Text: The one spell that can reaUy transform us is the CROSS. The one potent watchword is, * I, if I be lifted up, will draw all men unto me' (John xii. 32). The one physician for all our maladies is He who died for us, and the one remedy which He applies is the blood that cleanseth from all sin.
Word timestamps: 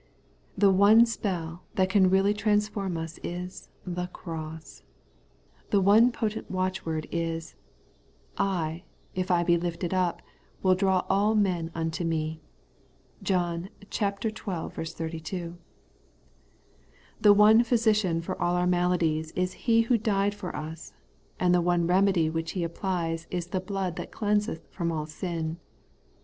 The 0.57 0.71
one 0.71 1.05
spell 1.05 1.61
that 1.75 1.91
can 1.91 2.09
reaUy 2.09 2.35
transform 2.35 2.97
us 2.97 3.19
is 3.21 3.69
the 3.85 4.07
CROSS. 4.07 4.81
The 5.69 5.79
one 5.79 6.11
potent 6.11 6.49
watchword 6.49 7.05
is, 7.11 7.53
* 8.01 8.33
I, 8.39 8.81
if 9.13 9.29
I 9.29 9.43
be 9.43 9.57
lifted 9.57 9.93
up, 9.93 10.23
will 10.63 10.73
draw 10.73 11.05
all 11.07 11.35
men 11.35 11.69
unto 11.75 12.03
me' 12.03 12.41
(John 13.21 13.69
xii. 13.93 14.09
32). 14.19 15.57
The 17.21 17.33
one 17.33 17.63
physician 17.63 18.21
for 18.23 18.41
all 18.41 18.55
our 18.55 18.65
maladies 18.65 19.29
is 19.33 19.53
He 19.69 19.81
who 19.81 19.99
died 19.99 20.33
for 20.33 20.55
us, 20.55 20.93
and 21.39 21.53
the 21.53 21.61
one 21.61 21.85
remedy 21.85 22.27
which 22.27 22.53
He 22.53 22.63
applies 22.63 23.27
is 23.29 23.45
the 23.45 23.59
blood 23.61 23.97
that 23.97 24.11
cleanseth 24.11 24.65
from 24.71 24.91
all 24.91 25.05
sin. 25.05 25.59